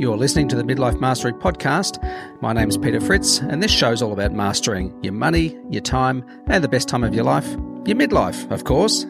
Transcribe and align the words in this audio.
You're 0.00 0.16
listening 0.16 0.48
to 0.48 0.56
the 0.56 0.62
Midlife 0.62 0.98
Mastery 0.98 1.34
Podcast. 1.34 2.02
My 2.40 2.54
name 2.54 2.70
is 2.70 2.78
Peter 2.78 3.02
Fritz, 3.02 3.40
and 3.40 3.62
this 3.62 3.70
show's 3.70 4.00
all 4.00 4.14
about 4.14 4.32
mastering 4.32 4.98
your 5.04 5.12
money, 5.12 5.58
your 5.68 5.82
time, 5.82 6.24
and 6.46 6.64
the 6.64 6.68
best 6.68 6.88
time 6.88 7.04
of 7.04 7.14
your 7.14 7.24
life, 7.24 7.46
your 7.84 7.98
midlife, 7.98 8.50
of 8.50 8.64
course. 8.64 9.02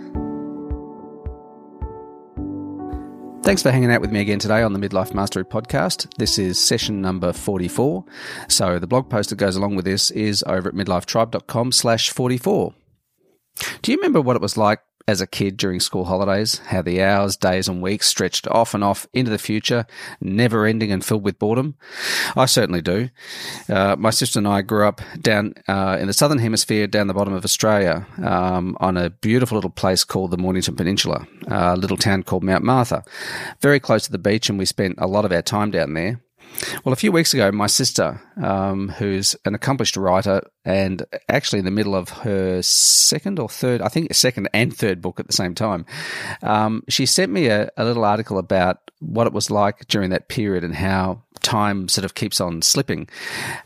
Thanks 3.45 3.63
for 3.63 3.71
hanging 3.71 3.93
out 3.93 4.01
with 4.01 4.11
me 4.11 4.21
again 4.21 4.41
today 4.41 4.65
on 4.65 4.73
the 4.73 4.81
Midlife 4.81 5.15
Mastery 5.15 5.45
Podcast. 5.45 6.13
This 6.19 6.41
is 6.41 6.59
session 6.59 7.01
number 7.01 7.33
44. 7.33 8.05
So 8.49 8.81
the 8.81 8.89
blog 8.89 9.09
post 9.09 9.31
that 9.31 9.37
goes 9.37 9.55
along 9.55 9.77
with 9.77 9.85
this 9.85 10.11
is 10.11 10.43
over 10.49 10.71
at 10.71 10.75
midlifetribe.com 10.75 11.71
slash 11.71 12.11
44. 12.11 12.75
Do 13.83 13.93
you 13.93 13.97
remember 13.99 14.21
what 14.21 14.35
it 14.35 14.43
was 14.43 14.57
like 14.57 14.81
as 15.11 15.21
a 15.21 15.27
kid 15.27 15.57
during 15.57 15.81
school 15.81 16.05
holidays, 16.05 16.59
how 16.67 16.81
the 16.81 17.03
hours, 17.03 17.37
days, 17.37 17.67
and 17.67 17.83
weeks 17.83 18.07
stretched 18.07 18.47
off 18.47 18.75
and 18.75 18.85
off 18.85 19.09
into 19.13 19.31
the 19.31 19.39
future, 19.39 19.85
never 20.21 20.67
ending 20.67 20.93
and 20.93 21.05
filled 21.05 21.25
with 21.25 21.39
boredom? 21.39 21.75
I 22.37 22.47
certainly 22.47 22.81
do. 22.81 23.11
Uh, 23.69 23.97
my 23.99 24.11
sister 24.11 24.39
and 24.39 24.47
I 24.47 24.63
grew 24.63 24.87
up 24.87 25.01
down 25.21 25.55
uh, 25.67 25.99
in 26.01 26.07
the 26.07 26.13
southern 26.13 26.39
hemisphere, 26.39 26.87
down 26.87 27.09
the 27.09 27.15
bottom 27.15 27.35
of 27.35 27.45
Australia, 27.45 28.07
um, 28.23 28.77
on 28.81 28.97
a 28.97 29.11
beautiful 29.11 29.57
little 29.57 29.71
place 29.71 30.05
called 30.05 30.31
the 30.31 30.39
Mornington 30.39 30.77
Peninsula, 30.77 31.27
a 31.49 31.77
little 31.77 31.97
town 31.97 32.23
called 32.23 32.45
Mount 32.45 32.63
Martha, 32.63 33.03
very 33.61 33.81
close 33.81 34.05
to 34.05 34.13
the 34.13 34.19
beach, 34.19 34.49
and 34.49 34.59
we 34.61 34.65
spent 34.65 34.95
a 34.99 35.09
lot 35.09 35.25
of 35.25 35.33
our 35.33 35.43
time 35.43 35.73
down 35.73 35.95
there. 35.95 36.21
Well, 36.85 36.93
a 36.93 36.97
few 36.97 37.13
weeks 37.13 37.35
ago, 37.35 37.51
my 37.53 37.67
sister, 37.67 38.21
um, 38.43 38.89
who's 38.89 39.37
an 39.45 39.55
accomplished 39.55 39.97
writer 39.97 40.43
and 40.65 41.05
actually 41.29 41.61
in 41.61 41.65
the 41.65 41.71
middle 41.71 41.95
of 41.95 42.09
her 42.11 42.63
second 42.63 43.39
or 43.39 43.49
third, 43.49 43.81
I 43.81 43.89
think 43.89 44.13
second 44.15 44.49
and 44.53 44.77
third 44.77 45.01
book 45.01 45.21
at 45.21 45.27
the 45.27 45.33
same 45.33 45.55
time, 45.55 45.87
um, 46.43 46.83
she 46.89 47.07
sent 47.07 47.33
me 47.33 47.49
a, 47.49 47.71
a 47.77 47.85
little 47.85 48.05
article 48.05 48.39
about 48.39 48.91
what 49.01 49.27
it 49.27 49.33
was 49.33 49.51
like 49.51 49.87
during 49.89 50.11
that 50.11 50.29
period 50.29 50.65
and 50.65 50.75
how 50.75 51.23
time 51.43 51.89
sort 51.89 52.05
of 52.05 52.15
keeps 52.15 52.41
on 52.41 52.63
slipping. 52.63 53.09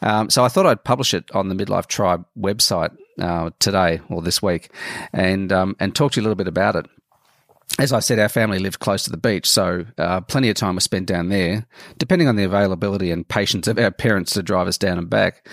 Um, 0.02 0.30
so 0.30 0.44
I 0.44 0.48
thought 0.48 0.66
I'd 0.66 0.84
publish 0.84 1.14
it 1.14 1.30
on 1.32 1.48
the 1.48 1.54
Midlife 1.54 1.86
Tribe 1.86 2.24
website 2.38 2.96
uh, 3.20 3.50
today 3.58 4.00
or 4.08 4.22
this 4.22 4.42
week, 4.42 4.70
and 5.12 5.52
um, 5.52 5.76
and 5.80 5.94
talk 5.94 6.12
to 6.12 6.20
you 6.20 6.22
a 6.22 6.26
little 6.26 6.36
bit 6.36 6.48
about 6.48 6.76
it 6.76 6.86
as 7.78 7.92
I 7.92 7.98
said, 7.98 8.20
our 8.20 8.28
family 8.28 8.60
lived 8.60 8.78
close 8.78 9.02
to 9.04 9.10
the 9.10 9.16
beach, 9.16 9.48
so 9.48 9.84
uh, 9.98 10.20
plenty 10.20 10.48
of 10.48 10.54
time 10.54 10.76
was 10.76 10.84
spent 10.84 11.06
down 11.06 11.28
there, 11.28 11.66
depending 11.98 12.28
on 12.28 12.36
the 12.36 12.44
availability 12.44 13.10
and 13.10 13.26
patience 13.26 13.66
of 13.66 13.78
our 13.78 13.90
parents 13.90 14.32
to 14.34 14.42
drive 14.42 14.68
us 14.68 14.78
down 14.78 14.96
and 14.96 15.10
back. 15.10 15.48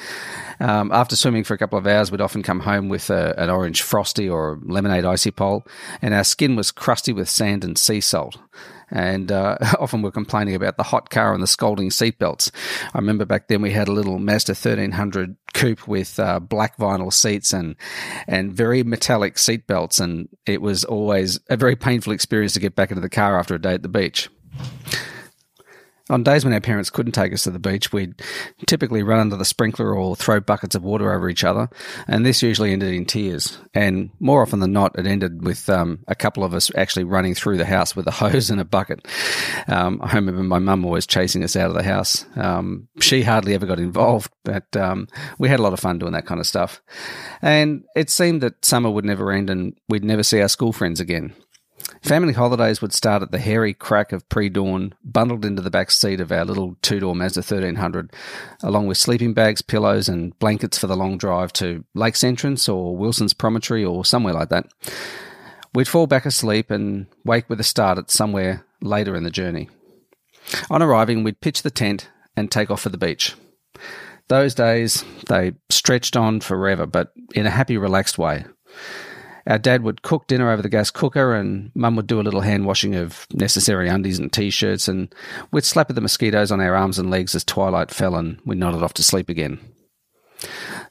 Um, 0.60 0.92
after 0.92 1.16
swimming 1.16 1.44
for 1.44 1.56
a 1.56 1.58
couple 1.58 1.80
of 1.80 1.88
hours, 1.88 2.12
we'd 2.12 2.22
often 2.22 2.44
come 2.44 2.60
home 2.60 2.90
with 2.90 3.10
a, 3.10 3.34
an 3.40 3.50
orange 3.50 3.82
frosty 3.82 4.30
or 4.30 4.60
lemonade 4.64 5.06
icy 5.06 5.32
pole, 5.32 5.66
and 6.02 6.14
our 6.14 6.24
skin 6.24 6.56
was 6.56 6.72
crusty 6.72 7.12
with 7.12 7.28
sand 7.28 7.64
and 7.64 7.78
sea 7.78 8.02
salt 8.02 8.38
and 8.92 9.32
uh, 9.32 9.58
often 9.80 10.02
we're 10.02 10.12
complaining 10.12 10.54
about 10.54 10.78
the 10.78 10.84
hot 10.84 11.10
car 11.10 11.34
and 11.34 11.42
the 11.42 11.48
scalding 11.48 11.90
seatbelts. 11.90 12.52
I 12.94 13.00
remember 13.00 13.26
back 13.26 13.48
then 13.48 13.62
we 13.62 13.72
had 13.72 13.88
a 13.88 13.94
little 13.94 14.20
Mazda 14.20 14.52
1300 14.52 15.38
coupe 15.54 15.88
with 15.88 16.20
uh, 16.20 16.40
black 16.40 16.78
vinyl 16.78 17.12
seats 17.12 17.54
and 17.54 17.76
and 18.28 18.54
very 18.54 18.84
metallic 18.84 19.36
seatbelts, 19.36 20.00
and 20.00 20.30
it 20.46 20.62
was 20.62 20.84
always 20.84 21.40
a 21.50 21.58
very 21.58 21.76
painful 21.76 22.14
experience 22.14 22.54
to 22.54 22.60
get 22.60 22.76
back 22.76 22.92
into 22.92 23.02
the 23.02 23.10
car 23.10 23.38
after 23.38 23.56
a 23.56 23.62
day 23.62 23.74
at 23.74 23.82
the 23.82 23.90
beach. 23.90 24.30
On 26.12 26.24
days 26.24 26.44
when 26.44 26.54
our 26.54 26.60
parents 26.60 26.90
couldn't 26.90 27.14
take 27.14 27.32
us 27.32 27.44
to 27.44 27.52
the 27.52 27.58
beach, 27.58 27.94
we'd 27.94 28.22
typically 28.68 29.02
run 29.02 29.22
under 29.22 29.38
the 29.38 29.46
sprinkler 29.46 29.96
or 29.96 30.14
throw 30.14 30.42
buckets 30.42 30.76
of 30.76 30.84
water 30.84 31.14
over 31.14 31.30
each 31.30 31.46
other, 31.46 31.70
and 32.06 32.26
this 32.26 32.44
usually 32.44 32.74
ended 32.74 32.94
in 32.94 33.06
tears. 33.06 33.58
And 33.74 34.10
more 34.20 34.42
often 34.42 34.60
than 34.60 34.74
not, 34.74 35.00
it 35.00 35.08
ended 35.08 35.46
with 35.46 35.70
um, 35.70 36.00
a 36.10 36.16
couple 36.16 36.44
of 36.44 36.54
us 36.54 36.70
actually 36.76 37.06
running 37.06 37.34
through 37.34 37.58
the 37.58 37.66
house 37.66 37.96
with 37.96 38.08
a 38.08 38.12
hose 38.22 38.50
and 38.50 38.60
a 38.60 38.66
bucket. 38.66 39.08
Um, 39.70 40.02
I 40.04 40.14
remember 40.14 40.44
my 40.44 40.60
mum 40.60 40.84
always 40.84 41.08
chasing 41.08 41.46
us 41.46 41.56
out 41.56 41.70
of 41.70 41.76
the 41.76 41.84
house. 41.84 42.26
Um, 42.36 42.90
she 43.00 43.24
hardly 43.24 43.54
ever 43.54 43.66
got 43.66 43.80
involved, 43.80 44.34
but 44.44 44.76
um, 44.76 45.08
we 45.40 45.48
had 45.48 45.62
a 45.62 45.64
lot 45.64 45.72
of 45.72 45.80
fun 45.80 45.98
doing 45.98 46.12
that 46.12 46.26
kind 46.26 46.42
of 46.42 46.46
stuff. 46.46 46.82
And 47.42 47.86
it 47.96 48.10
seemed 48.10 48.42
that 48.42 48.66
summer 48.66 48.90
would 48.90 49.06
never 49.06 49.32
end 49.32 49.50
and 49.50 49.78
we'd 49.88 50.04
never 50.04 50.24
see 50.24 50.42
our 50.42 50.50
school 50.50 50.74
friends 50.74 51.00
again. 51.00 51.34
Family 52.02 52.34
holidays 52.34 52.82
would 52.82 52.94
start 52.94 53.22
at 53.22 53.32
the 53.32 53.38
hairy 53.38 53.76
crack 53.76 54.12
of 54.12 54.28
pre 54.28 54.50
dawn, 54.50 54.96
bundled 55.04 55.46
into 55.46 55.62
the 55.62 55.70
back 55.70 55.92
seat 55.92 56.20
of 56.20 56.32
our 56.32 56.44
little 56.44 56.76
two 56.82 57.00
door 57.00 57.16
Mazda 57.16 57.42
1300, 57.42 58.12
along 58.64 58.88
with 58.88 58.98
sleeping 58.98 59.34
bags, 59.34 59.62
pillows, 59.62 60.10
and 60.10 60.38
blankets 60.40 60.80
for 60.80 60.88
the 60.88 60.98
long 60.98 61.18
drive 61.18 61.54
to 61.54 61.86
Lakes 61.94 62.24
Entrance 62.24 62.68
or 62.68 62.98
Wilson's 62.98 63.34
Promontory 63.34 63.86
or 63.86 64.04
somewhere 64.04 64.34
like 64.34 64.50
that. 64.50 64.66
We'd 65.76 65.88
fall 65.88 66.08
back 66.08 66.26
asleep 66.26 66.72
and 66.72 67.06
wake 67.24 67.48
with 67.50 67.60
a 67.60 67.64
start 67.64 68.00
at 68.00 68.10
somewhere 68.10 68.66
later 68.82 69.16
in 69.16 69.24
the 69.24 69.30
journey. 69.30 69.70
On 70.72 70.82
arriving, 70.82 71.24
we'd 71.24 71.40
pitch 71.40 71.62
the 71.62 71.70
tent 71.70 72.10
and 72.36 72.50
take 72.50 72.72
off 72.72 72.82
for 72.82 72.90
the 72.90 72.98
beach. 72.98 73.36
Those 74.28 74.56
days, 74.56 75.06
they 75.30 75.54
stretched 75.70 76.18
on 76.18 76.40
forever, 76.40 76.88
but 76.88 77.12
in 77.36 77.46
a 77.46 77.52
happy, 77.52 77.78
relaxed 77.78 78.18
way 78.18 78.46
our 79.52 79.60
dad 79.60 79.84
would 79.84 80.02
cook 80.02 80.28
dinner 80.28 80.50
over 80.50 80.62
the 80.62 80.70
gas 80.70 80.90
cooker, 80.90 81.36
and 81.36 81.72
mum 81.76 81.98
would 81.98 82.08
do 82.08 82.22
a 82.22 82.24
little 82.24 82.40
hand 82.40 82.66
washing 82.66 82.96
of 82.96 83.28
necessary 83.34 83.90
undies 83.90 84.18
and 84.18 84.32
t 84.32 84.50
shirts, 84.50 84.88
and 84.88 85.14
we'd 85.52 85.66
slap 85.66 85.90
at 85.90 85.96
the 85.96 86.02
mosquitoes 86.02 86.54
on 86.54 86.62
our 86.62 86.74
arms 86.74 86.98
and 86.98 87.12
legs 87.12 87.36
as 87.36 87.44
twilight 87.44 87.92
fell 87.92 88.16
and 88.16 88.40
we 88.46 88.56
nodded 88.56 88.82
off 88.82 88.94
to 88.94 89.04
sleep 89.04 89.28
again. 89.28 89.60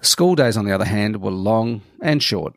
School 0.02 0.34
days, 0.34 0.58
on 0.58 0.66
the 0.66 0.74
other 0.74 0.84
hand, 0.84 1.22
were 1.22 1.30
long 1.30 1.80
and 2.02 2.22
short. 2.22 2.54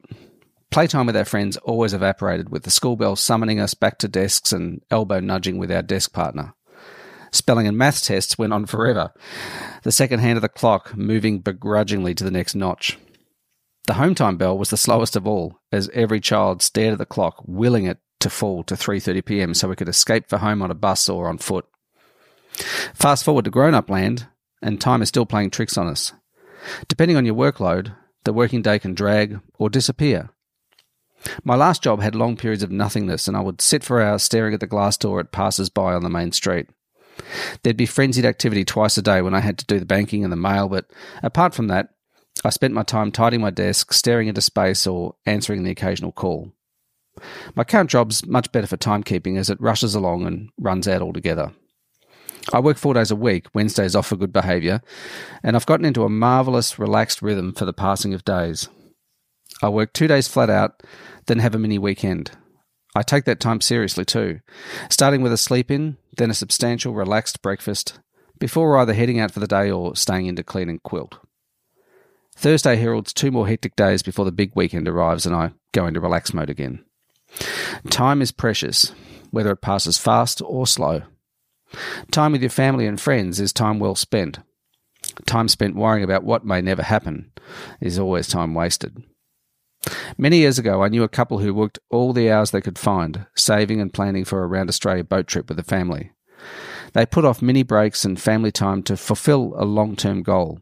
Playtime 0.71 1.05
with 1.05 1.15
our 1.15 1.23
friends 1.23 1.55
always 1.57 1.93
evaporated, 1.93 2.49
with 2.49 2.63
the 2.63 2.71
school 2.71 2.97
bell 2.97 3.15
summoning 3.15 3.61
us 3.61 3.73
back 3.73 3.97
to 3.99 4.09
desks 4.09 4.51
and 4.51 4.81
elbow 4.91 5.21
nudging 5.21 5.57
with 5.57 5.71
our 5.71 5.81
desk 5.81 6.11
partner. 6.11 6.53
Spelling 7.31 7.65
and 7.65 7.77
maths 7.77 8.05
tests 8.05 8.37
went 8.37 8.51
on 8.51 8.65
forever, 8.65 9.13
the 9.83 9.91
second 9.91 10.19
hand 10.19 10.37
of 10.37 10.41
the 10.41 10.49
clock 10.49 10.97
moving 10.97 11.39
begrudgingly 11.39 12.13
to 12.13 12.25
the 12.25 12.31
next 12.31 12.55
notch. 12.55 12.97
The 13.85 13.95
home 13.95 14.15
time 14.15 14.37
bell 14.37 14.57
was 14.57 14.69
the 14.69 14.77
slowest 14.77 15.15
of 15.15 15.27
all, 15.27 15.59
as 15.71 15.89
every 15.93 16.21
child 16.21 16.61
stared 16.61 16.93
at 16.93 16.99
the 16.99 17.05
clock, 17.05 17.43
willing 17.45 17.85
it 17.85 17.99
to 18.21 18.29
fall 18.29 18.63
to 18.63 18.75
3:30 18.75 19.25
p.m. 19.25 19.53
so 19.53 19.67
we 19.67 19.75
could 19.75 19.89
escape 19.89 20.29
for 20.29 20.37
home 20.37 20.61
on 20.61 20.71
a 20.71 20.75
bus 20.75 21.09
or 21.09 21.27
on 21.27 21.37
foot. 21.37 21.65
Fast 22.93 23.25
forward 23.25 23.45
to 23.45 23.51
grown-up 23.51 23.89
land, 23.89 24.27
and 24.61 24.79
time 24.79 25.01
is 25.01 25.09
still 25.09 25.25
playing 25.25 25.49
tricks 25.49 25.77
on 25.77 25.87
us. 25.87 26.13
Depending 26.87 27.17
on 27.17 27.25
your 27.25 27.35
workload, 27.35 27.93
the 28.23 28.31
working 28.31 28.61
day 28.61 28.79
can 28.79 28.93
drag 28.93 29.41
or 29.55 29.69
disappear. 29.69 30.29
My 31.43 31.55
last 31.55 31.83
job 31.83 32.01
had 32.01 32.15
long 32.15 32.37
periods 32.37 32.63
of 32.63 32.71
nothingness, 32.71 33.27
and 33.27 33.35
I 33.35 33.41
would 33.41 33.61
sit 33.61 33.83
for 33.83 34.01
hours 34.01 34.23
staring 34.23 34.53
at 34.53 34.61
the 34.61 34.67
glass 34.67 34.97
door 34.97 35.19
at 35.19 35.31
passers 35.33 35.69
by 35.69 35.93
on 35.93 36.03
the 36.03 36.09
main 36.09 36.31
street. 36.31 36.67
There'd 37.63 37.77
be 37.77 37.85
frenzied 37.85 38.25
activity 38.25 38.63
twice 38.63 38.97
a 38.97 39.01
day 39.01 39.21
when 39.21 39.33
I 39.33 39.39
had 39.39 39.57
to 39.59 39.65
do 39.65 39.79
the 39.79 39.85
banking 39.85 40.23
and 40.23 40.31
the 40.31 40.37
mail, 40.37 40.69
but 40.69 40.85
apart 41.21 41.53
from 41.53 41.67
that, 41.67 41.92
I 42.43 42.49
spent 42.49 42.73
my 42.73 42.83
time 42.83 43.11
tidying 43.11 43.41
my 43.41 43.49
desk, 43.49 43.93
staring 43.93 44.27
into 44.27 44.41
space, 44.41 44.85
or 44.85 45.15
answering 45.25 45.63
the 45.63 45.71
occasional 45.71 46.11
call. 46.11 46.51
My 47.55 47.63
current 47.63 47.89
job's 47.89 48.25
much 48.25 48.51
better 48.51 48.67
for 48.67 48.77
timekeeping 48.77 49.37
as 49.37 49.49
it 49.49 49.61
rushes 49.61 49.95
along 49.95 50.25
and 50.25 50.49
runs 50.57 50.87
out 50.87 51.01
altogether. 51.01 51.53
I 52.51 52.59
work 52.59 52.77
four 52.77 52.93
days 52.93 53.11
a 53.11 53.15
week, 53.15 53.47
Wednesdays 53.53 53.95
off 53.95 54.07
for 54.07 54.17
good 54.17 54.33
behaviour, 54.33 54.81
and 55.43 55.55
I've 55.55 55.65
gotten 55.65 55.85
into 55.85 56.03
a 56.03 56.09
marvellous, 56.09 56.77
relaxed 56.77 57.21
rhythm 57.21 57.53
for 57.53 57.65
the 57.65 57.71
passing 57.71 58.13
of 58.13 58.25
days. 58.25 58.67
I 59.61 59.69
work 59.69 59.93
two 59.93 60.07
days 60.07 60.27
flat 60.27 60.49
out, 60.49 60.83
then 61.27 61.39
have 61.39 61.55
a 61.55 61.59
mini 61.59 61.77
weekend. 61.77 62.31
I 62.95 63.01
take 63.01 63.23
that 63.25 63.39
time 63.39 63.61
seriously 63.61 64.03
too, 64.03 64.41
starting 64.89 65.21
with 65.21 65.31
a 65.31 65.37
sleep 65.37 65.71
in, 65.71 65.97
then 66.17 66.29
a 66.29 66.35
substantial, 66.35 66.93
relaxed 66.93 67.41
breakfast, 67.41 67.99
before 68.39 68.77
either 68.77 68.93
heading 68.93 69.19
out 69.19 69.31
for 69.31 69.39
the 69.39 69.47
day 69.47 69.71
or 69.71 69.95
staying 69.95 70.25
in 70.25 70.35
to 70.35 70.43
clean 70.43 70.69
and 70.69 70.83
quilt. 70.83 71.17
Thursday 72.35 72.75
heralds 72.75 73.13
two 73.13 73.31
more 73.31 73.47
hectic 73.47 73.75
days 73.75 74.03
before 74.03 74.25
the 74.25 74.31
big 74.31 74.51
weekend 74.55 74.87
arrives 74.87 75.25
and 75.25 75.35
I 75.35 75.51
go 75.71 75.85
into 75.87 75.99
relax 75.99 76.33
mode 76.33 76.49
again. 76.49 76.83
Time 77.89 78.21
is 78.21 78.31
precious, 78.31 78.93
whether 79.31 79.51
it 79.51 79.61
passes 79.61 79.97
fast 79.97 80.41
or 80.45 80.67
slow. 80.67 81.03
Time 82.11 82.33
with 82.33 82.41
your 82.41 82.49
family 82.49 82.85
and 82.85 82.99
friends 82.99 83.39
is 83.39 83.53
time 83.53 83.79
well 83.79 83.95
spent. 83.95 84.39
Time 85.25 85.47
spent 85.47 85.75
worrying 85.75 86.03
about 86.03 86.23
what 86.23 86.45
may 86.45 86.61
never 86.61 86.83
happen 86.83 87.31
is 87.81 87.99
always 87.99 88.27
time 88.27 88.53
wasted. 88.53 89.03
Many 90.17 90.37
years 90.37 90.57
ago, 90.57 90.81
I 90.81 90.87
knew 90.87 91.03
a 91.03 91.09
couple 91.09 91.39
who 91.39 91.53
worked 91.53 91.79
all 91.89 92.13
the 92.13 92.31
hours 92.31 92.51
they 92.51 92.61
could 92.61 92.79
find, 92.79 93.25
saving 93.35 93.81
and 93.81 93.93
planning 93.93 94.23
for 94.23 94.43
a 94.43 94.47
round 94.47 94.69
Australia 94.69 95.03
boat 95.03 95.27
trip 95.27 95.49
with 95.49 95.57
the 95.57 95.63
family. 95.63 96.11
They 96.93 97.05
put 97.05 97.25
off 97.25 97.41
mini 97.41 97.63
breaks 97.63 98.05
and 98.05 98.19
family 98.19 98.51
time 98.51 98.83
to 98.83 98.95
fulfill 98.95 99.53
a 99.57 99.65
long 99.65 99.95
term 99.95 100.23
goal. 100.23 100.59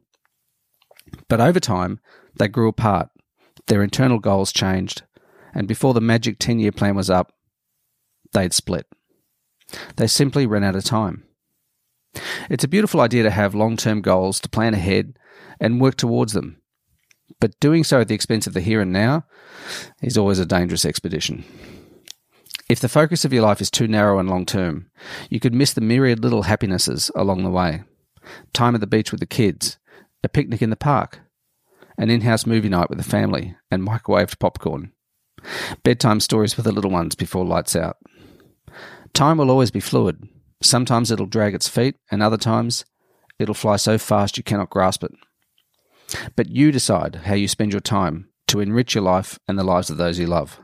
But 1.27 1.41
over 1.41 1.59
time, 1.59 1.99
they 2.37 2.47
grew 2.47 2.67
apart. 2.67 3.09
Their 3.67 3.83
internal 3.83 4.19
goals 4.19 4.51
changed, 4.51 5.03
and 5.53 5.67
before 5.67 5.93
the 5.93 6.01
magic 6.01 6.37
10 6.39 6.59
year 6.59 6.71
plan 6.71 6.95
was 6.95 7.09
up, 7.09 7.33
they'd 8.33 8.53
split. 8.53 8.87
They 9.95 10.07
simply 10.07 10.45
ran 10.45 10.63
out 10.63 10.75
of 10.75 10.83
time. 10.83 11.23
It's 12.49 12.63
a 12.63 12.69
beautiful 12.69 13.01
idea 13.01 13.23
to 13.23 13.31
have 13.31 13.55
long 13.55 13.77
term 13.77 14.01
goals, 14.01 14.39
to 14.41 14.49
plan 14.49 14.73
ahead 14.73 15.17
and 15.59 15.79
work 15.79 15.95
towards 15.95 16.33
them. 16.33 16.61
But 17.39 17.59
doing 17.59 17.83
so 17.83 18.01
at 18.01 18.07
the 18.07 18.15
expense 18.15 18.47
of 18.47 18.53
the 18.53 18.61
here 18.61 18.81
and 18.81 18.91
now 18.91 19.25
is 20.01 20.17
always 20.17 20.39
a 20.39 20.45
dangerous 20.45 20.85
expedition. 20.85 21.45
If 22.69 22.79
the 22.79 22.89
focus 22.89 23.25
of 23.25 23.33
your 23.33 23.43
life 23.43 23.61
is 23.61 23.71
too 23.71 23.87
narrow 23.87 24.19
and 24.19 24.29
long 24.29 24.45
term, 24.45 24.89
you 25.29 25.39
could 25.39 25.53
miss 25.53 25.73
the 25.73 25.81
myriad 25.81 26.23
little 26.23 26.43
happinesses 26.43 27.11
along 27.15 27.43
the 27.43 27.49
way. 27.49 27.83
Time 28.53 28.75
at 28.75 28.81
the 28.81 28.87
beach 28.87 29.11
with 29.11 29.19
the 29.19 29.25
kids, 29.25 29.77
a 30.23 30.29
picnic 30.29 30.61
in 30.61 30.69
the 30.69 30.75
park, 30.75 31.21
an 31.97 32.09
in 32.09 32.21
house 32.21 32.45
movie 32.45 32.69
night 32.69 32.89
with 32.89 32.97
the 32.97 33.03
family, 33.03 33.55
and 33.69 33.85
microwaved 33.85 34.39
popcorn. 34.39 34.91
Bedtime 35.83 36.19
stories 36.19 36.55
with 36.55 36.65
the 36.65 36.71
little 36.71 36.91
ones 36.91 37.15
before 37.15 37.45
lights 37.45 37.75
out. 37.75 37.97
Time 39.13 39.37
will 39.37 39.51
always 39.51 39.71
be 39.71 39.79
fluid. 39.79 40.23
Sometimes 40.61 41.11
it'll 41.11 41.25
drag 41.25 41.53
its 41.53 41.67
feet, 41.67 41.95
and 42.11 42.21
other 42.21 42.37
times 42.37 42.85
it'll 43.39 43.55
fly 43.55 43.75
so 43.75 43.97
fast 43.97 44.37
you 44.37 44.43
cannot 44.43 44.69
grasp 44.69 45.03
it. 45.03 45.11
But 46.35 46.49
you 46.49 46.71
decide 46.71 47.21
how 47.23 47.33
you 47.33 47.47
spend 47.47 47.71
your 47.71 47.81
time 47.81 48.29
to 48.47 48.59
enrich 48.59 48.95
your 48.95 49.03
life 49.03 49.39
and 49.47 49.57
the 49.57 49.63
lives 49.63 49.89
of 49.89 49.97
those 49.97 50.19
you 50.19 50.27
love. 50.27 50.59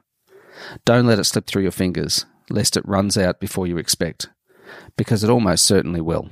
Don't 0.86 1.08
let 1.08 1.20
it 1.20 1.24
slip 1.24 1.48
through 1.48 1.64
your 1.64 1.72
fingers, 1.72 2.26
lest 2.50 2.78
it 2.78 2.88
runs 2.88 3.18
out 3.18 3.40
before 3.40 3.68
you 3.68 3.78
expect, 3.78 4.30
because 4.98 5.24
it 5.24 5.30
almost 5.30 5.66
certainly 5.66 6.02
will. 6.02 6.30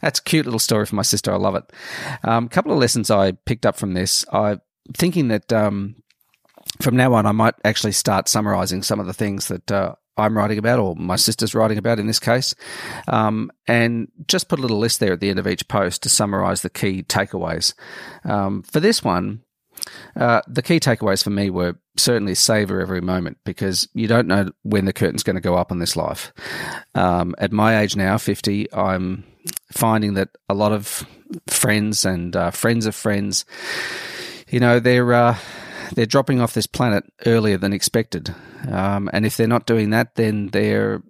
That's 0.00 0.18
a 0.18 0.22
cute 0.22 0.46
little 0.46 0.58
story 0.58 0.86
from 0.86 0.96
my 0.96 1.02
sister. 1.02 1.32
I 1.32 1.36
love 1.36 1.54
it. 1.54 1.64
A 2.22 2.32
um, 2.32 2.48
couple 2.48 2.72
of 2.72 2.78
lessons 2.78 3.10
I 3.10 3.32
picked 3.32 3.66
up 3.66 3.76
from 3.76 3.94
this. 3.94 4.24
I'm 4.32 4.60
thinking 4.96 5.28
that 5.28 5.52
um, 5.52 5.96
from 6.80 6.96
now 6.96 7.14
on, 7.14 7.26
I 7.26 7.32
might 7.32 7.54
actually 7.64 7.92
start 7.92 8.28
summarizing 8.28 8.82
some 8.82 9.00
of 9.00 9.06
the 9.06 9.12
things 9.12 9.48
that 9.48 9.70
uh, 9.70 9.94
I'm 10.16 10.36
writing 10.36 10.58
about, 10.58 10.78
or 10.78 10.94
my 10.96 11.16
sister's 11.16 11.54
writing 11.54 11.78
about 11.78 11.98
in 11.98 12.06
this 12.06 12.20
case, 12.20 12.54
um, 13.08 13.50
and 13.66 14.08
just 14.28 14.48
put 14.48 14.58
a 14.58 14.62
little 14.62 14.78
list 14.78 15.00
there 15.00 15.12
at 15.12 15.20
the 15.20 15.30
end 15.30 15.38
of 15.38 15.46
each 15.46 15.66
post 15.68 16.02
to 16.02 16.08
summarize 16.08 16.62
the 16.62 16.70
key 16.70 17.02
takeaways. 17.02 17.74
Um, 18.24 18.62
for 18.62 18.80
this 18.80 19.02
one, 19.02 19.42
uh, 20.16 20.40
the 20.46 20.62
key 20.62 20.78
takeaways 20.78 21.22
for 21.22 21.30
me 21.30 21.50
were 21.50 21.76
certainly 21.96 22.34
savor 22.34 22.80
every 22.80 23.00
moment 23.00 23.38
because 23.44 23.88
you 23.94 24.06
don't 24.06 24.28
know 24.28 24.50
when 24.62 24.84
the 24.84 24.92
curtain's 24.92 25.22
going 25.22 25.36
to 25.36 25.42
go 25.42 25.56
up 25.56 25.72
on 25.72 25.78
this 25.78 25.96
life. 25.96 26.32
Um, 26.94 27.34
at 27.38 27.52
my 27.52 27.80
age 27.80 27.96
now, 27.96 28.18
50, 28.18 28.72
I'm 28.72 29.24
finding 29.74 30.14
that 30.14 30.30
a 30.48 30.54
lot 30.54 30.72
of 30.72 31.06
friends 31.48 32.04
and 32.04 32.34
uh, 32.34 32.50
friends 32.50 32.86
of 32.86 32.94
friends, 32.94 33.44
you 34.48 34.60
know, 34.60 34.78
they're 34.78 35.12
uh, 35.12 35.36
they're 35.94 36.06
dropping 36.06 36.40
off 36.40 36.54
this 36.54 36.66
planet 36.66 37.04
earlier 37.26 37.58
than 37.58 37.72
expected. 37.72 38.34
Um, 38.70 39.10
and 39.12 39.26
if 39.26 39.36
they're 39.36 39.46
not 39.46 39.66
doing 39.66 39.90
that, 39.90 40.14
then 40.14 40.48
they're, 40.48 41.02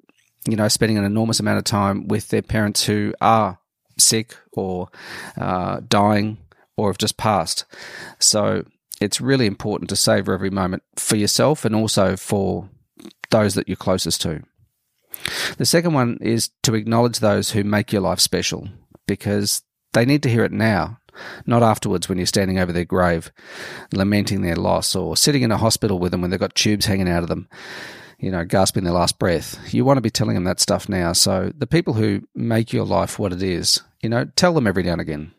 you 0.48 0.56
know, 0.56 0.68
spending 0.68 0.98
an 0.98 1.04
enormous 1.04 1.40
amount 1.40 1.58
of 1.58 1.64
time 1.64 2.08
with 2.08 2.28
their 2.28 2.42
parents 2.42 2.84
who 2.84 3.14
are 3.20 3.58
sick 3.98 4.36
or 4.52 4.88
uh, 5.38 5.80
dying 5.86 6.38
or 6.76 6.88
have 6.88 6.98
just 6.98 7.16
passed. 7.16 7.64
So 8.18 8.64
it's 9.00 9.20
really 9.20 9.46
important 9.46 9.90
to 9.90 9.96
savor 9.96 10.32
every 10.32 10.50
moment 10.50 10.82
for 10.96 11.16
yourself 11.16 11.64
and 11.64 11.74
also 11.74 12.16
for 12.16 12.68
those 13.30 13.54
that 13.54 13.68
you're 13.68 13.76
closest 13.76 14.20
to. 14.22 14.42
The 15.56 15.66
second 15.66 15.94
one 15.94 16.18
is 16.20 16.50
to 16.62 16.74
acknowledge 16.74 17.18
those 17.18 17.50
who 17.50 17.64
make 17.64 17.92
your 17.92 18.02
life 18.02 18.20
special 18.20 18.68
because 19.06 19.62
they 19.92 20.04
need 20.04 20.22
to 20.24 20.30
hear 20.30 20.44
it 20.44 20.52
now, 20.52 20.98
not 21.46 21.62
afterwards 21.62 22.08
when 22.08 22.18
you're 22.18 22.26
standing 22.26 22.58
over 22.58 22.72
their 22.72 22.84
grave, 22.84 23.32
lamenting 23.92 24.42
their 24.42 24.56
loss, 24.56 24.94
or 24.94 25.16
sitting 25.16 25.42
in 25.42 25.52
a 25.52 25.56
hospital 25.56 25.98
with 25.98 26.12
them 26.12 26.20
when 26.20 26.30
they've 26.30 26.40
got 26.40 26.54
tubes 26.54 26.86
hanging 26.86 27.08
out 27.08 27.22
of 27.22 27.28
them, 27.28 27.48
you 28.18 28.30
know, 28.30 28.44
gasping 28.44 28.84
their 28.84 28.92
last 28.92 29.18
breath. 29.18 29.58
You 29.72 29.84
want 29.84 29.96
to 29.96 30.02
be 30.02 30.10
telling 30.10 30.34
them 30.34 30.44
that 30.44 30.60
stuff 30.60 30.88
now. 30.88 31.12
So 31.12 31.52
the 31.56 31.66
people 31.66 31.94
who 31.94 32.22
make 32.34 32.72
your 32.72 32.84
life 32.84 33.18
what 33.18 33.32
it 33.32 33.42
is, 33.42 33.82
you 34.02 34.08
know, 34.08 34.26
tell 34.36 34.52
them 34.52 34.66
every 34.66 34.82
now 34.82 34.92
and 34.92 35.00
again. 35.00 35.32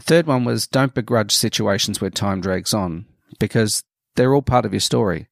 Third 0.00 0.26
one 0.26 0.44
was 0.44 0.66
don't 0.66 0.94
begrudge 0.94 1.32
situations 1.34 2.00
where 2.00 2.10
time 2.10 2.40
drags 2.40 2.72
on 2.72 3.06
because 3.38 3.82
they're 4.16 4.34
all 4.34 4.42
part 4.42 4.64
of 4.64 4.72
your 4.72 4.80
story. 4.80 5.28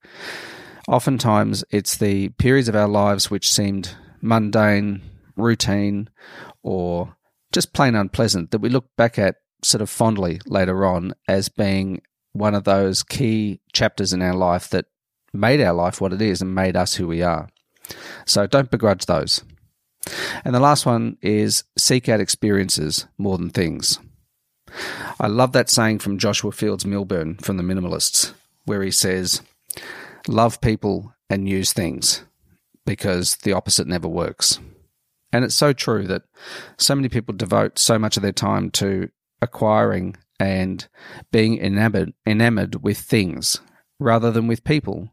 Oftentimes, 0.88 1.64
it's 1.70 1.98
the 1.98 2.30
periods 2.30 2.66
of 2.66 2.74
our 2.74 2.88
lives 2.88 3.30
which 3.30 3.52
seemed 3.52 3.94
mundane, 4.22 5.02
routine, 5.36 6.08
or 6.62 7.14
just 7.52 7.74
plain 7.74 7.94
unpleasant 7.94 8.50
that 8.50 8.62
we 8.62 8.70
look 8.70 8.96
back 8.96 9.18
at 9.18 9.36
sort 9.62 9.82
of 9.82 9.90
fondly 9.90 10.40
later 10.46 10.86
on 10.86 11.12
as 11.28 11.50
being 11.50 12.00
one 12.32 12.54
of 12.54 12.64
those 12.64 13.02
key 13.02 13.60
chapters 13.72 14.14
in 14.14 14.22
our 14.22 14.34
life 14.34 14.70
that 14.70 14.86
made 15.34 15.60
our 15.60 15.74
life 15.74 16.00
what 16.00 16.14
it 16.14 16.22
is 16.22 16.40
and 16.40 16.54
made 16.54 16.74
us 16.74 16.94
who 16.94 17.06
we 17.06 17.20
are. 17.20 17.50
So 18.24 18.46
don't 18.46 18.70
begrudge 18.70 19.04
those. 19.04 19.44
And 20.42 20.54
the 20.54 20.60
last 20.60 20.86
one 20.86 21.18
is 21.20 21.64
seek 21.76 22.08
out 22.08 22.20
experiences 22.20 23.06
more 23.18 23.36
than 23.36 23.50
things. 23.50 23.98
I 25.20 25.26
love 25.26 25.52
that 25.52 25.68
saying 25.68 25.98
from 25.98 26.16
Joshua 26.16 26.52
Fields 26.52 26.84
Millburn 26.84 27.42
from 27.44 27.58
the 27.58 27.62
Minimalists, 27.62 28.32
where 28.64 28.82
he 28.82 28.90
says, 28.90 29.42
Love 30.28 30.60
people 30.60 31.14
and 31.30 31.48
use 31.48 31.72
things 31.72 32.24
because 32.84 33.36
the 33.36 33.52
opposite 33.52 33.86
never 33.86 34.06
works. 34.06 34.60
And 35.32 35.44
it's 35.44 35.54
so 35.54 35.72
true 35.72 36.06
that 36.06 36.22
so 36.78 36.94
many 36.94 37.08
people 37.08 37.34
devote 37.34 37.78
so 37.78 37.98
much 37.98 38.16
of 38.16 38.22
their 38.22 38.32
time 38.32 38.70
to 38.72 39.10
acquiring 39.42 40.16
and 40.38 40.86
being 41.32 41.58
enamored, 41.58 42.12
enamored 42.26 42.82
with 42.82 42.98
things 42.98 43.60
rather 43.98 44.30
than 44.30 44.46
with 44.46 44.64
people. 44.64 45.10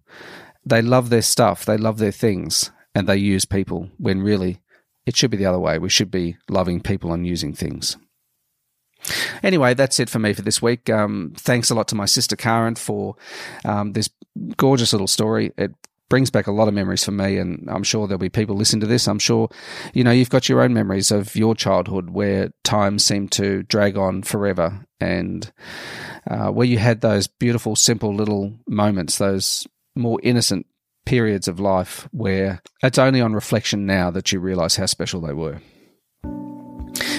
They 0.66 0.82
love 0.82 1.10
their 1.10 1.22
stuff, 1.22 1.66
they 1.66 1.78
love 1.78 1.98
their 1.98 2.12
things, 2.12 2.72
and 2.94 3.08
they 3.08 3.18
use 3.18 3.46
people 3.46 3.90
when 3.98 4.22
really 4.22 4.62
it 5.06 5.16
should 5.16 5.32
be 5.32 5.38
the 5.38 5.46
other 5.46 5.60
way. 5.60 5.78
We 5.78 5.90
should 5.90 6.12
be 6.12 6.38
loving 6.50 6.82
people 6.82 7.14
and 7.14 7.26
using 7.26 7.54
things. 7.54 7.98
Anyway, 9.44 9.74
that's 9.74 10.00
it 10.00 10.10
for 10.10 10.20
me 10.20 10.34
for 10.34 10.42
this 10.42 10.62
week. 10.62 10.90
Um, 10.90 11.34
thanks 11.38 11.70
a 11.70 11.76
lot 11.76 11.88
to 11.90 11.96
my 11.96 12.06
sister 12.06 12.36
Karen 12.36 12.76
for 12.76 13.16
um, 13.64 13.94
this 13.94 14.10
gorgeous 14.58 14.94
little 14.94 15.08
story. 15.08 15.52
It 15.58 15.74
brings 16.10 16.30
back 16.30 16.48
a 16.48 16.52
lot 16.52 16.68
of 16.68 16.74
memories 16.74 17.04
for 17.04 17.12
me, 17.12 17.38
and 17.38 17.68
I'm 17.70 17.84
sure 17.84 18.08
there'll 18.08 18.20
be 18.20 18.30
people 18.30 18.56
listening 18.56 18.82
to 18.82 18.88
this. 18.88 19.08
I'm 19.08 19.20
sure, 19.20 19.50
you 19.94 20.04
know, 20.04 20.12
you've 20.12 20.30
got 20.30 20.50
your 20.50 20.62
own 20.62 20.74
memories 20.74 21.12
of 21.12 21.36
your 21.36 21.56
childhood 21.56 22.12
where 22.12 22.52
time 22.64 23.00
seemed 23.00 23.32
to 23.34 23.64
drag 23.64 23.98
on 23.98 24.24
forever, 24.24 24.86
and 25.00 25.52
uh, 26.30 26.50
where 26.50 26.68
you 26.68 26.78
had 26.78 27.02
those 27.02 27.28
beautiful, 27.28 27.76
simple 27.76 28.14
little 28.14 28.54
moments, 28.68 29.18
those 29.18 29.68
more 29.96 30.20
innocent 30.24 30.66
periods 31.06 31.48
of 31.48 31.60
life 31.60 32.08
where 32.12 32.62
it's 32.84 32.98
only 32.98 33.22
on 33.22 33.34
reflection 33.34 33.86
now 33.86 34.10
that 34.10 34.32
you 34.32 34.40
realize 34.40 34.76
how 34.76 34.86
special 34.86 35.22
they 35.22 35.34
were. 35.34 35.62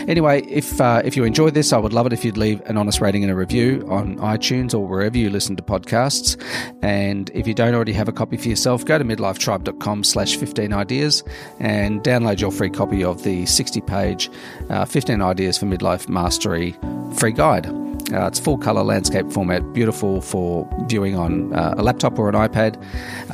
Anyway, 0.09 0.43
if 0.43 0.81
uh, 0.81 1.03
if 1.05 1.17
you 1.17 1.25
enjoyed 1.25 1.55
this, 1.55 1.73
I 1.73 1.79
would 1.79 1.93
love 1.93 2.07
it 2.07 2.13
if 2.13 2.25
you'd 2.25 2.37
leave 2.37 2.61
an 2.67 2.77
honest 2.77 3.01
rating 3.01 3.23
and 3.25 3.31
a 3.31 3.35
review 3.35 3.87
on 3.89 4.17
iTunes 4.19 4.73
or 4.75 4.87
wherever 4.87 5.19
you 5.19 5.31
listen 5.31 5.57
to 5.57 5.63
podcasts. 5.63 6.37
And 6.83 7.31
if 7.35 7.47
you 7.47 7.55
don't 7.55 7.75
already 7.75 7.93
have 7.93 8.09
a 8.09 8.13
copy 8.13 8.37
for 8.37 8.49
yourself, 8.49 8.85
go 8.85 8.99
to 8.99 9.05
midlifetribe.com 9.05 10.05
slash 10.05 10.37
15 10.37 10.73
ideas 10.73 11.25
and 11.59 12.03
download 12.03 12.41
your 12.41 12.53
free 12.53 12.71
copy 12.71 13.03
of 13.03 13.23
the 13.25 13.45
60-page 13.45 14.31
uh, 14.71 14.85
15 14.85 15.21
Ideas 15.23 15.59
for 15.59 15.67
Midlife 15.67 16.09
Mastery 16.09 16.77
free 17.15 17.33
guide. 17.33 17.67
Uh, 18.13 18.27
it's 18.27 18.39
full 18.39 18.57
color 18.57 18.85
landscape 18.85 19.31
format, 19.33 19.73
beautiful 19.73 20.21
for 20.21 20.69
viewing 20.87 21.17
on 21.17 21.53
uh, 21.53 21.75
a 21.77 21.83
laptop 21.83 22.19
or 22.19 22.29
an 22.29 22.35
iPad. 22.37 22.81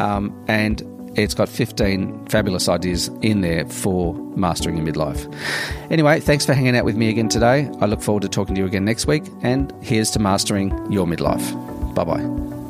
Um, 0.01 0.33
and 0.49 0.83
it's 1.15 1.35
got 1.35 1.49
15 1.49 2.27
fabulous 2.27 2.69
ideas 2.69 3.09
in 3.23 3.41
there 3.41 3.67
for 3.67 4.15
mastering 4.37 4.77
your 4.77 4.87
midlife. 4.87 5.33
Anyway, 5.91 6.21
thanks 6.21 6.47
for 6.47 6.55
hanging 6.55 6.77
out 6.77 6.85
with 6.85 6.97
me 6.97 7.09
again 7.09 7.29
today. 7.29 7.71
I 7.81 7.87
look 7.87 8.01
forward 8.03 8.23
to 8.23 8.29
talking 8.29 8.55
to 8.55 8.61
you 8.61 8.67
again 8.67 8.85
next 8.85 9.07
week, 9.07 9.25
and 9.43 9.73
here's 9.83 10.11
to 10.13 10.19
mastering 10.19 10.71
your 10.91 11.07
midlife. 11.07 11.95
Bye 11.95 12.05
bye. 12.05 12.62